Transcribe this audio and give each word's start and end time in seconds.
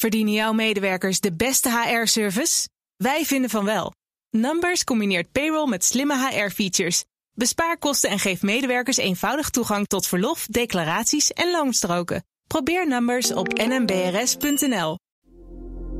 Verdienen 0.00 0.32
jouw 0.32 0.52
medewerkers 0.52 1.20
de 1.20 1.32
beste 1.32 1.70
HR-service? 1.70 2.68
Wij 2.96 3.24
vinden 3.24 3.50
van 3.50 3.64
wel. 3.64 3.92
Numbers 4.30 4.84
combineert 4.84 5.32
payroll 5.32 5.68
met 5.68 5.84
slimme 5.84 6.28
HR-features. 6.28 7.04
Bespaar 7.34 7.78
kosten 7.78 8.10
en 8.10 8.18
geef 8.18 8.42
medewerkers 8.42 8.96
eenvoudig 8.96 9.50
toegang 9.50 9.86
tot 9.86 10.06
verlof, 10.06 10.46
declaraties 10.46 11.32
en 11.32 11.50
loonstroken. 11.50 12.24
Probeer 12.46 12.88
Numbers 12.88 13.32
op 13.32 13.48
nmbrs.nl. 13.52 14.98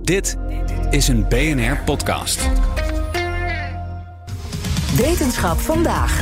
Dit 0.03 0.37
is 0.91 1.09
een 1.09 1.29
BNR-podcast. 1.29 2.49
Wetenschap 4.97 5.59
vandaag. 5.59 6.21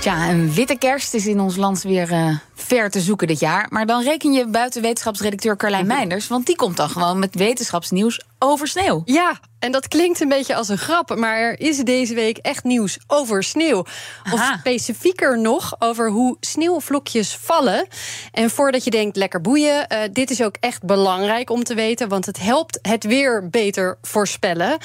Tja, 0.00 0.30
een 0.30 0.52
witte 0.52 0.78
kerst 0.78 1.14
is 1.14 1.26
in 1.26 1.40
ons 1.40 1.56
land 1.56 1.82
weer 1.82 2.12
uh, 2.12 2.38
ver 2.62 2.90
te 2.90 3.00
zoeken 3.00 3.26
dit 3.26 3.40
jaar. 3.40 3.66
Maar 3.70 3.86
dan 3.86 4.02
reken 4.02 4.32
je 4.32 4.46
buiten 4.46 4.82
wetenschapsredacteur 4.82 5.56
Carlijn 5.56 5.86
Meinders... 5.86 6.28
want 6.28 6.46
die 6.46 6.56
komt 6.56 6.76
dan 6.76 6.88
gewoon 6.88 7.18
met 7.18 7.34
wetenschapsnieuws 7.34 8.20
over 8.42 8.68
sneeuw. 8.68 9.02
Ja, 9.04 9.40
en 9.58 9.72
dat 9.72 9.88
klinkt 9.88 10.20
een 10.20 10.28
beetje 10.28 10.54
als 10.54 10.68
een 10.68 10.78
grap... 10.78 11.16
maar 11.16 11.36
er 11.36 11.60
is 11.60 11.76
deze 11.78 12.14
week 12.14 12.36
echt 12.36 12.64
nieuws 12.64 12.98
over 13.06 13.42
sneeuw. 13.42 13.84
Of 14.32 14.54
specifieker 14.58 15.38
nog 15.38 15.74
over 15.78 16.10
hoe 16.10 16.36
sneeuwvlokjes 16.40 17.36
vallen. 17.36 17.86
En 18.32 18.50
voordat 18.50 18.84
je 18.84 18.90
denkt, 18.90 19.16
lekker 19.16 19.40
boeien... 19.40 19.86
Uh, 19.92 19.98
dit 20.12 20.30
is 20.30 20.42
ook 20.42 20.56
echt 20.60 20.84
belangrijk 20.84 21.50
om 21.50 21.64
te 21.64 21.74
weten... 21.74 22.08
want 22.08 22.26
het 22.26 22.38
helpt 22.38 22.78
het 22.82 23.04
weer 23.04 23.48
beter 23.48 23.98
voorspellen. 24.00 24.78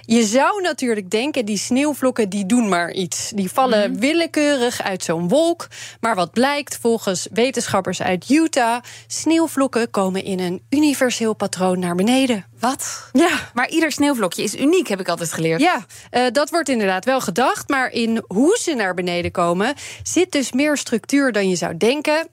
Je 0.00 0.24
zou 0.24 0.62
natuurlijk 0.62 1.10
denken, 1.10 1.44
die 1.44 1.58
sneeuwvlokken 1.58 2.28
die 2.28 2.46
doen 2.46 2.68
maar 2.68 2.92
iets. 2.92 3.32
Die 3.34 3.50
vallen 3.50 3.90
mm. 3.90 4.00
willekeurig 4.00 4.82
uit 4.82 5.04
zo'n 5.04 5.28
wolk. 5.28 5.68
Maar 6.00 6.14
wat 6.14 6.32
blijkt 6.32 6.78
volgens 6.80 7.28
wetenschappers 7.32 8.02
uit 8.02 8.30
Utah... 8.30 8.82
sneeuwvlokken 9.06 9.90
komen 9.90 10.24
in 10.24 10.40
een 10.40 10.62
universeel 10.70 11.34
patroon 11.34 11.78
naar 11.78 11.94
beneden. 11.94 12.44
Wat? 12.58 13.03
Ja. 13.12 13.50
Maar 13.54 13.68
ieder 13.68 13.92
sneeuwvlokje 13.92 14.42
is 14.42 14.54
uniek, 14.54 14.88
heb 14.88 15.00
ik 15.00 15.08
altijd 15.08 15.32
geleerd. 15.32 15.60
Ja, 15.60 15.86
uh, 16.10 16.26
dat 16.32 16.50
wordt 16.50 16.68
inderdaad 16.68 17.04
wel 17.04 17.20
gedacht. 17.20 17.68
Maar 17.68 17.90
in 17.90 18.24
hoe 18.26 18.58
ze 18.60 18.74
naar 18.74 18.94
beneden 18.94 19.30
komen... 19.30 19.74
zit 20.02 20.32
dus 20.32 20.52
meer 20.52 20.76
structuur 20.76 21.32
dan 21.32 21.48
je 21.48 21.56
zou 21.56 21.76
denken. 21.76 22.28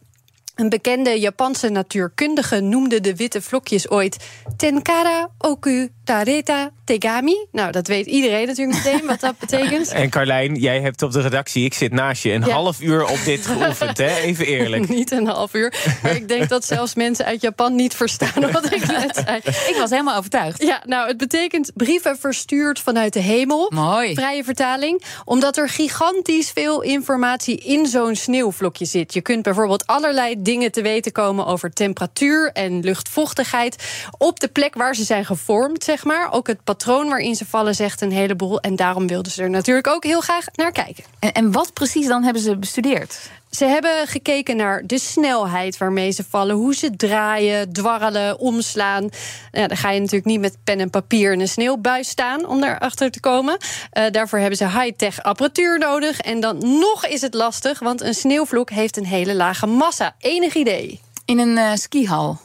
Een 0.56 0.70
bekende 0.70 1.20
Japanse 1.20 1.70
natuurkundige 1.70 2.60
noemde 2.60 3.02
de 3.02 3.16
witte 3.16 3.42
vlokjes 3.42 3.90
ooit 3.90 4.18
Tenkara 4.58 5.30
Oku 5.38 5.90
Tareta 6.12 6.72
Tegami. 6.86 7.46
Nou, 7.52 7.72
dat 7.72 7.88
weet 7.88 8.06
iedereen 8.06 8.48
natuurlijk 8.48 8.84
meteen 8.84 9.06
wat 9.06 9.20
dat 9.20 9.38
betekent. 9.38 9.92
En 9.92 10.10
Carlijn, 10.10 10.56
jij 10.56 10.82
hebt 10.82 11.02
op 11.02 11.12
de 11.12 11.22
redactie, 11.22 11.66
ik 11.66 11.74
zit 11.74 11.92
naast 11.92 12.24
je, 12.24 12.32
een 12.32 12.44
half 12.44 12.82
uur 12.82 13.06
op 13.06 13.20
dit 13.26 13.46
geoefend, 13.46 13.98
hè? 13.98 14.16
Even 14.16 14.46
eerlijk. 14.46 14.90
niet 15.00 15.12
een 15.12 15.28
half 15.28 15.54
uur. 15.54 15.74
Maar 16.04 16.16
ik 16.16 16.28
denk 16.28 16.50
dat 16.50 16.66
zelfs 16.66 16.96
mensen 16.96 17.26
uit 17.26 17.42
Japan 17.42 17.76
niet 17.76 17.96
verstaan 17.96 18.52
wat 18.52 18.74
ik 18.74 18.88
net 18.88 19.22
zei. 19.26 19.38
Ik 19.72 19.76
was 19.78 19.90
helemaal 19.90 20.18
overtuigd. 20.18 20.64
Ja, 20.64 20.82
nou, 20.86 21.08
het 21.08 21.18
betekent 21.18 21.72
brieven 21.76 22.18
verstuurd 22.18 22.80
vanuit 22.80 23.14
de 23.14 23.20
hemel. 23.20 23.72
Mooi. 23.74 24.14
Vrije 24.14 24.44
vertaling. 24.44 25.04
Omdat 25.26 25.58
er 25.58 25.70
gigantisch 25.70 26.50
veel 26.50 26.82
informatie 26.82 27.58
in 27.58 27.86
zo'n 27.86 28.16
sneeuwvlokje 28.16 28.86
zit. 28.86 29.14
Je 29.14 29.22
kunt 29.22 29.44
bijvoorbeeld 29.44 29.88
allerlei 29.88 30.36
dingen 30.42 30.72
te 30.72 30.82
weten 30.82 31.12
komen 31.12 31.46
over 31.46 31.74
temperatuur 31.74 32.52
en 32.54 32.80
luchtvochtigheid. 32.80 33.84
Op 34.18 34.40
de 34.40 34.48
plek 34.48 34.76
waar 34.76 34.96
ze 34.96 35.04
zijn 35.04 35.26
gevormd, 35.26 35.84
zeg 35.84 36.01
maar. 36.04 36.32
Ook 36.32 36.48
het 36.48 36.64
patroon 36.64 37.08
waarin 37.08 37.36
ze 37.36 37.46
vallen 37.46 37.76
zegt 37.76 38.02
een 38.02 38.12
heleboel. 38.12 38.60
En 38.60 38.76
daarom 38.76 39.08
wilden 39.08 39.32
ze 39.32 39.44
er 39.44 39.50
natuurlijk 39.50 39.88
ook 39.88 40.04
heel 40.04 40.22
graag 40.22 40.46
naar 40.56 40.72
kijken. 40.72 41.04
En, 41.20 41.32
en 41.32 41.52
wat 41.52 41.74
precies 41.74 42.08
dan 42.08 42.24
hebben 42.24 42.42
ze 42.42 42.58
bestudeerd? 42.58 43.20
Ze 43.52 43.66
hebben 43.66 44.08
gekeken 44.08 44.56
naar 44.56 44.84
de 44.86 45.00
snelheid 45.00 45.78
waarmee 45.78 46.12
ze 46.12 46.24
vallen, 46.30 46.56
hoe 46.56 46.76
ze 46.76 46.96
draaien, 46.96 47.74
dwarrelen, 47.74 48.40
omslaan. 48.40 49.10
Nou, 49.52 49.68
dan 49.68 49.78
ga 49.78 49.90
je 49.92 50.00
natuurlijk 50.00 50.26
niet 50.26 50.40
met 50.40 50.58
pen 50.64 50.80
en 50.80 50.90
papier 50.90 51.34
in 51.34 51.40
een 51.40 51.48
sneeuwbuis 51.48 52.10
staan 52.10 52.46
om 52.46 52.62
daarachter 52.62 53.12
te 53.12 53.20
komen. 53.20 53.58
Uh, 53.94 54.04
daarvoor 54.12 54.40
hebben 54.40 54.58
ze 54.58 54.68
high-tech 54.68 55.24
apparatuur 55.24 55.80
nodig. 55.80 56.20
En 56.20 56.40
dan 56.40 56.58
nog 56.80 57.06
is 57.06 57.22
het 57.22 57.34
lastig, 57.34 57.80
want 57.80 58.02
een 58.02 58.14
sneeuwvlok 58.14 58.70
heeft 58.70 58.98
een 58.98 59.06
hele 59.06 59.36
lage 59.36 59.66
massa. 59.66 60.16
Enig 60.20 60.54
idee? 60.54 61.02
In 61.26 61.40
een 61.40 61.58
uh, 61.58 61.72
skihal. 61.74 62.40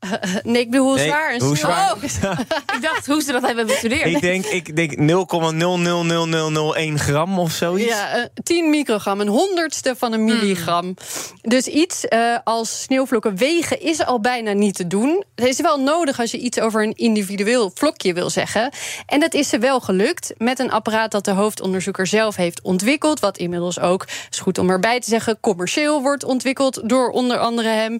nee, 0.44 0.62
ik 0.62 0.70
bedoel, 0.70 0.86
hoe 0.86 0.96
nee, 0.96 1.06
zwaar? 1.06 1.38
Hoe 1.38 1.56
zwaar? 1.56 1.92
Oh, 1.92 2.02
ik 2.76 2.82
dacht 2.82 3.06
hoe 3.06 3.22
ze 3.22 3.32
dat 3.32 3.42
hebben 3.42 3.66
bestudeerd. 3.66 4.06
Ik 4.06 4.20
denk, 4.20 4.44
ik 4.44 4.76
denk 4.76 4.96
0,000001 4.96 6.94
gram 6.94 7.38
of 7.38 7.52
zoiets. 7.52 7.88
Ja, 7.88 8.18
uh, 8.18 8.24
10 8.42 8.70
microgram, 8.70 9.20
een 9.20 9.28
honderdste 9.28 9.94
van 9.96 10.12
een 10.12 10.24
milligram. 10.24 10.84
Mm. 10.84 10.96
Dus 11.42 11.66
iets 11.66 12.04
uh, 12.08 12.36
als 12.44 12.82
sneeuwvlokken 12.82 13.36
wegen 13.36 13.80
is 13.80 14.04
al 14.04 14.20
bijna 14.20 14.52
niet 14.52 14.74
te 14.74 14.86
doen. 14.86 15.24
Het 15.34 15.46
is 15.46 15.60
wel 15.60 15.80
nodig 15.80 16.20
als 16.20 16.30
je 16.30 16.38
iets 16.38 16.60
over 16.60 16.82
een 16.82 16.94
individueel 16.94 17.70
vlokje 17.74 18.12
wil 18.12 18.30
zeggen. 18.30 18.72
En 19.06 19.20
dat 19.20 19.34
is 19.34 19.48
ze 19.48 19.58
wel 19.58 19.80
gelukt 19.80 20.34
met 20.36 20.58
een 20.58 20.70
apparaat 20.70 21.10
dat 21.10 21.24
de 21.24 21.30
hoofdonderzoeker 21.30 22.06
zelf 22.06 22.36
heeft 22.36 22.62
ontwikkeld. 22.62 23.20
Wat 23.20 23.38
inmiddels 23.38 23.80
ook, 23.80 24.06
is 24.30 24.38
goed 24.38 24.58
om 24.58 24.70
erbij 24.70 25.00
te 25.00 25.08
zeggen, 25.08 25.40
commercieel 25.40 26.02
wordt 26.02 26.24
ontwikkeld 26.24 26.88
door 26.88 27.10
onder 27.10 27.38
andere 27.38 27.68
hem. 27.68 27.98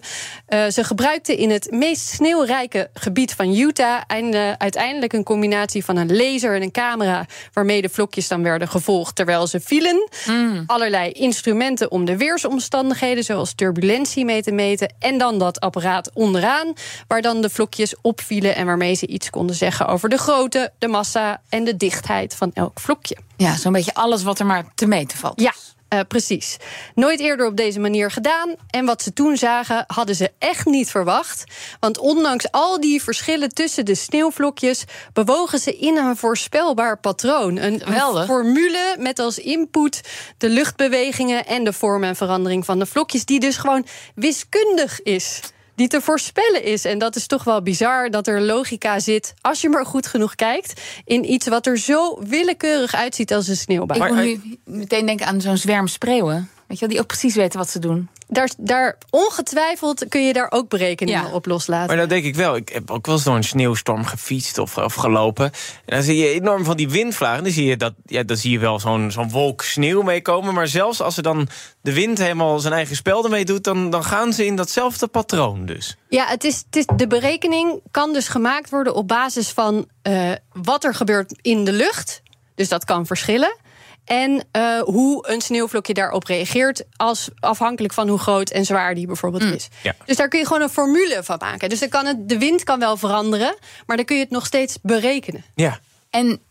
Uh, 0.49 0.67
ze 0.67 0.83
gebruikte 0.83 1.35
in 1.35 1.49
het 1.49 1.71
meest 1.89 2.07
sneeuwrijke 2.07 2.89
gebied 2.93 3.33
van 3.33 3.55
Utah. 3.55 4.01
En, 4.07 4.35
uh, 4.35 4.51
uiteindelijk 4.51 5.13
een 5.13 5.23
combinatie 5.23 5.85
van 5.85 5.97
een 5.97 6.15
laser 6.15 6.55
en 6.55 6.61
een 6.61 6.71
camera. 6.71 7.25
waarmee 7.53 7.81
de 7.81 7.89
vlokjes 7.89 8.27
dan 8.27 8.43
werden 8.43 8.67
gevolgd 8.67 9.15
terwijl 9.15 9.47
ze 9.47 9.59
vielen. 9.59 10.09
Mm. 10.27 10.63
Allerlei 10.65 11.11
instrumenten 11.11 11.91
om 11.91 12.05
de 12.05 12.17
weersomstandigheden, 12.17 13.23
zoals 13.23 13.53
turbulentie, 13.53 14.25
mee 14.25 14.41
te 14.41 14.51
meten. 14.51 14.93
En 14.99 15.17
dan 15.17 15.37
dat 15.39 15.59
apparaat 15.59 16.11
onderaan, 16.13 16.73
waar 17.07 17.21
dan 17.21 17.41
de 17.41 17.49
vlokjes 17.49 17.95
opvielen. 18.01 18.55
en 18.55 18.65
waarmee 18.65 18.93
ze 18.93 19.07
iets 19.07 19.29
konden 19.29 19.55
zeggen 19.55 19.87
over 19.87 20.09
de 20.09 20.17
grootte, 20.17 20.71
de 20.77 20.87
massa 20.87 21.41
en 21.49 21.63
de 21.63 21.77
dichtheid 21.77 22.35
van 22.35 22.51
elk 22.53 22.79
vlokje. 22.79 23.17
Ja, 23.37 23.57
zo'n 23.57 23.71
beetje 23.71 23.93
alles 23.93 24.23
wat 24.23 24.39
er 24.39 24.45
maar 24.45 24.65
te 24.75 24.85
meten 24.85 25.17
valt. 25.17 25.41
Ja. 25.41 25.53
Uh, 25.93 25.99
precies. 26.07 26.57
Nooit 26.95 27.19
eerder 27.19 27.45
op 27.45 27.57
deze 27.57 27.79
manier 27.79 28.11
gedaan. 28.11 28.55
En 28.69 28.85
wat 28.85 29.01
ze 29.01 29.13
toen 29.13 29.37
zagen, 29.37 29.83
hadden 29.87 30.15
ze 30.15 30.31
echt 30.39 30.65
niet 30.65 30.89
verwacht. 30.89 31.43
Want 31.79 31.97
ondanks 31.97 32.51
al 32.51 32.79
die 32.79 33.03
verschillen 33.03 33.49
tussen 33.49 33.85
de 33.85 33.95
sneeuwvlokjes, 33.95 34.83
bewogen 35.13 35.59
ze 35.59 35.77
in 35.77 35.97
een 35.97 36.17
voorspelbaar 36.17 36.97
patroon. 36.97 37.57
Een, 37.57 37.81
een 37.85 38.25
formule 38.25 38.95
met 38.99 39.19
als 39.19 39.37
input 39.37 40.01
de 40.37 40.49
luchtbewegingen 40.49 41.45
en 41.45 41.63
de 41.63 41.73
vorm 41.73 42.03
en 42.03 42.15
verandering 42.15 42.65
van 42.65 42.79
de 42.79 42.85
vlokjes, 42.85 43.25
die 43.25 43.39
dus 43.39 43.57
gewoon 43.57 43.85
wiskundig 44.15 45.01
is 45.01 45.41
die 45.79 45.87
te 45.87 46.01
voorspellen 46.01 46.63
is. 46.63 46.85
En 46.85 46.97
dat 46.97 47.15
is 47.15 47.27
toch 47.27 47.43
wel 47.43 47.61
bizar 47.61 48.09
dat 48.09 48.27
er 48.27 48.41
logica 48.41 48.99
zit, 48.99 49.33
als 49.41 49.61
je 49.61 49.69
maar 49.69 49.85
goed 49.85 50.07
genoeg 50.07 50.35
kijkt, 50.35 50.81
in 51.05 51.31
iets 51.31 51.47
wat 51.47 51.65
er 51.65 51.77
zo 51.77 52.19
willekeurig 52.27 52.95
uitziet 52.95 53.33
als 53.33 53.47
een 53.47 53.55
sneeuwbaan. 53.55 53.97
Ik 53.97 54.13
moet 54.13 54.23
nu 54.23 54.57
meteen 54.65 55.05
denken 55.05 55.25
aan 55.25 55.41
zo'n 55.41 55.57
zwerm 55.57 55.87
spreeuwen. 55.87 56.49
Weet 56.69 56.79
je 56.79 56.85
wel, 56.85 56.95
die 56.95 57.03
ook 57.03 57.07
precies 57.07 57.35
weten 57.35 57.59
wat 57.59 57.69
ze 57.69 57.79
doen. 57.79 58.09
Daar, 58.27 58.49
daar, 58.57 58.97
ongetwijfeld 59.09 60.07
kun 60.07 60.25
je 60.25 60.33
daar 60.33 60.51
ook 60.51 60.69
berekeningen 60.69 61.21
ja. 61.21 61.33
op 61.33 61.45
loslaten. 61.45 61.87
Maar 61.87 61.97
dat 61.97 62.09
denk 62.09 62.23
ik 62.23 62.35
wel. 62.35 62.55
Ik 62.55 62.69
heb 62.69 62.91
ook 62.91 63.05
wel 63.05 63.17
zo'n 63.17 63.43
sneeuwstorm 63.43 64.05
gefietst 64.05 64.57
of, 64.57 64.77
of 64.77 64.93
gelopen. 64.93 65.45
En 65.45 65.95
dan 65.95 66.03
zie 66.03 66.17
je 66.17 66.27
enorm 66.27 66.63
van 66.63 66.77
die 66.77 66.89
windvlagen. 66.89 67.43
Dan 67.43 67.51
zie 67.51 67.65
je, 67.65 67.77
dat, 67.77 67.93
ja, 68.05 68.23
dan 68.23 68.37
zie 68.37 68.51
je 68.51 68.59
wel 68.59 68.79
zo'n 68.79 69.11
zo'n 69.11 69.29
wolk 69.29 69.61
sneeuw 69.61 70.01
meekomen. 70.01 70.53
Maar 70.53 70.67
zelfs 70.67 71.01
als 71.01 71.17
er 71.17 71.23
dan 71.23 71.47
de 71.81 71.93
wind 71.93 72.17
helemaal 72.17 72.59
zijn 72.59 72.73
eigen 72.73 72.95
spel 72.95 73.23
ermee 73.23 73.45
doet... 73.45 73.63
Dan, 73.63 73.89
dan 73.89 74.03
gaan 74.03 74.33
ze 74.33 74.45
in 74.45 74.55
datzelfde 74.55 75.07
patroon 75.07 75.65
dus. 75.65 75.97
Ja, 76.09 76.25
het 76.25 76.43
is, 76.43 76.63
het 76.65 76.75
is, 76.75 76.85
de 76.95 77.07
berekening 77.07 77.81
kan 77.91 78.13
dus 78.13 78.27
gemaakt 78.27 78.69
worden 78.69 78.95
op 78.95 79.07
basis 79.07 79.49
van 79.49 79.87
uh, 80.03 80.31
wat 80.53 80.83
er 80.83 80.95
gebeurt 80.95 81.39
in 81.41 81.65
de 81.65 81.73
lucht. 81.73 82.21
Dus 82.55 82.69
dat 82.69 82.85
kan 82.85 83.05
verschillen. 83.05 83.57
En 84.09 84.43
uh, 84.57 84.79
hoe 84.79 85.29
een 85.29 85.41
sneeuwvlokje 85.41 85.93
daarop 85.93 86.23
reageert, 86.23 86.83
als, 86.95 87.29
afhankelijk 87.39 87.93
van 87.93 88.07
hoe 88.07 88.19
groot 88.19 88.49
en 88.49 88.65
zwaar 88.65 88.95
die 88.95 89.07
bijvoorbeeld 89.07 89.43
mm. 89.43 89.51
is. 89.53 89.67
Ja. 89.83 89.95
Dus 90.05 90.15
daar 90.15 90.27
kun 90.27 90.39
je 90.39 90.45
gewoon 90.45 90.61
een 90.61 90.69
formule 90.69 91.23
van 91.23 91.37
maken. 91.39 91.69
Dus 91.69 91.79
dan 91.79 91.89
kan 91.89 92.05
het, 92.05 92.29
de 92.29 92.37
wind 92.37 92.63
kan 92.63 92.79
wel 92.79 92.97
veranderen, 92.97 93.57
maar 93.85 93.97
dan 93.97 94.05
kun 94.05 94.15
je 94.15 94.21
het 94.21 94.31
nog 94.31 94.45
steeds 94.45 94.77
berekenen. 94.81 95.43
Ja. 95.55 95.79
En 96.09 96.41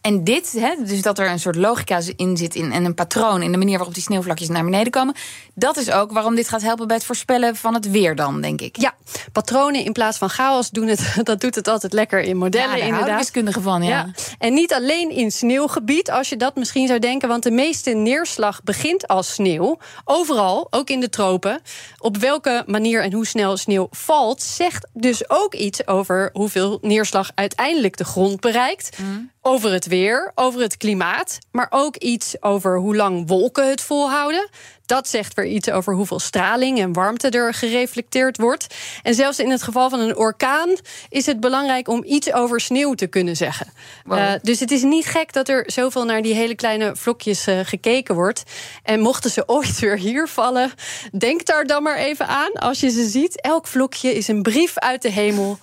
en 0.00 0.24
dit, 0.24 0.52
hè, 0.52 0.74
dus 0.84 1.02
dat 1.02 1.18
er 1.18 1.30
een 1.30 1.40
soort 1.40 1.56
logica 1.56 2.00
in 2.16 2.36
zit 2.36 2.54
in, 2.54 2.72
en 2.72 2.84
een 2.84 2.94
patroon 2.94 3.42
in 3.42 3.52
de 3.52 3.58
manier 3.58 3.76
waarop 3.76 3.94
die 3.94 4.02
sneeuwvlakjes 4.02 4.48
naar 4.48 4.64
beneden 4.64 4.92
komen, 4.92 5.14
dat 5.54 5.76
is 5.76 5.90
ook 5.90 6.12
waarom 6.12 6.34
dit 6.34 6.48
gaat 6.48 6.62
helpen 6.62 6.86
bij 6.86 6.96
het 6.96 7.04
voorspellen 7.04 7.56
van 7.56 7.74
het 7.74 7.90
weer 7.90 8.16
dan, 8.16 8.40
denk 8.40 8.60
ik. 8.60 8.80
Ja, 8.80 8.94
patronen 9.32 9.84
in 9.84 9.92
plaats 9.92 10.18
van 10.18 10.30
chaos 10.30 10.70
doen 10.70 10.86
het, 10.86 11.14
dat 11.22 11.40
doet 11.40 11.54
het 11.54 11.68
altijd 11.68 11.92
lekker 11.92 12.20
in 12.20 12.36
modellen. 12.36 12.76
Ja, 12.76 12.84
inderdaad. 12.84 13.18
wiskundige 13.18 13.60
van, 13.60 13.82
ja. 13.82 13.88
ja. 13.88 14.10
En 14.38 14.54
niet 14.54 14.72
alleen 14.72 15.10
in 15.10 15.30
sneeuwgebied, 15.30 16.10
als 16.10 16.28
je 16.28 16.36
dat 16.36 16.56
misschien 16.56 16.86
zou 16.86 16.98
denken, 16.98 17.28
want 17.28 17.42
de 17.42 17.50
meeste 17.50 17.90
neerslag 17.90 18.62
begint 18.62 19.08
als 19.08 19.32
sneeuw. 19.32 19.78
Overal, 20.04 20.66
ook 20.70 20.90
in 20.90 21.00
de 21.00 21.08
tropen. 21.08 21.60
Op 21.98 22.16
welke 22.16 22.64
manier 22.66 23.02
en 23.02 23.12
hoe 23.12 23.26
snel 23.26 23.56
sneeuw 23.56 23.88
valt, 23.90 24.42
zegt 24.42 24.88
dus 24.92 25.30
ook 25.30 25.54
iets 25.54 25.86
over 25.86 26.30
hoeveel 26.32 26.78
neerslag 26.82 27.30
uiteindelijk 27.34 27.96
de 27.96 28.04
grond 28.04 28.40
bereikt. 28.40 28.98
Mm 28.98 29.32
over 29.46 29.72
het 29.72 29.86
weer, 29.86 30.32
over 30.34 30.60
het 30.60 30.76
klimaat, 30.76 31.38
maar 31.50 31.66
ook 31.70 31.96
iets 31.96 32.42
over 32.42 32.78
hoe 32.78 32.96
lang 32.96 33.28
wolken 33.28 33.68
het 33.70 33.80
volhouden. 33.80 34.48
Dat 34.86 35.08
zegt 35.08 35.34
weer 35.34 35.46
iets 35.46 35.70
over 35.70 35.94
hoeveel 35.94 36.18
straling 36.18 36.80
en 36.80 36.92
warmte 36.92 37.28
er 37.28 37.54
gereflecteerd 37.54 38.36
wordt. 38.36 38.74
En 39.02 39.14
zelfs 39.14 39.38
in 39.38 39.50
het 39.50 39.62
geval 39.62 39.90
van 39.90 40.00
een 40.00 40.16
orkaan 40.16 40.70
is 41.08 41.26
het 41.26 41.40
belangrijk 41.40 41.88
om 41.88 42.04
iets 42.06 42.32
over 42.32 42.60
sneeuw 42.60 42.94
te 42.94 43.06
kunnen 43.06 43.36
zeggen. 43.36 43.66
Wow. 44.04 44.18
Uh, 44.18 44.32
dus 44.42 44.60
het 44.60 44.70
is 44.70 44.82
niet 44.82 45.06
gek 45.06 45.32
dat 45.32 45.48
er 45.48 45.62
zoveel 45.66 46.04
naar 46.04 46.22
die 46.22 46.34
hele 46.34 46.54
kleine 46.54 46.96
vlokjes 46.96 47.48
uh, 47.48 47.60
gekeken 47.62 48.14
wordt. 48.14 48.42
En 48.82 49.00
mochten 49.00 49.30
ze 49.30 49.48
ooit 49.56 49.78
weer 49.78 49.98
hier 49.98 50.28
vallen, 50.28 50.72
denk 51.18 51.44
daar 51.44 51.64
dan 51.64 51.82
maar 51.82 51.96
even 51.96 52.26
aan 52.26 52.52
als 52.52 52.80
je 52.80 52.90
ze 52.90 53.08
ziet. 53.08 53.40
Elk 53.40 53.66
vlokje 53.66 54.14
is 54.14 54.28
een 54.28 54.42
brief 54.42 54.78
uit 54.78 55.02
de 55.02 55.10
hemel. 55.10 55.58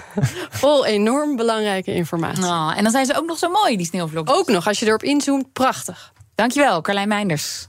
Vol 0.50 0.86
enorm 0.86 1.36
belangrijke 1.36 1.94
informatie. 1.94 2.44
Oh, 2.44 2.72
en 2.76 2.82
dan 2.82 2.92
zijn 2.92 3.06
ze 3.06 3.16
ook 3.16 3.26
nog 3.26 3.38
zo 3.38 3.50
mooi, 3.50 3.76
die 3.76 3.86
sneeuwvlokjes. 3.86 4.36
Ook 4.36 4.48
nog, 4.48 4.66
als 4.66 4.78
je 4.78 4.86
erop 4.86 5.02
inzoomt, 5.02 5.52
prachtig. 5.52 6.12
Dankjewel, 6.34 6.80
Carlijn 6.80 7.08
Meinders. 7.08 7.68